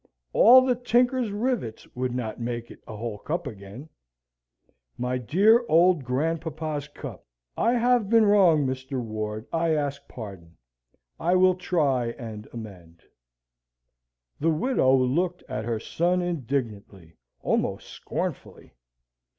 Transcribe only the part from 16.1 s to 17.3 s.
indignantly,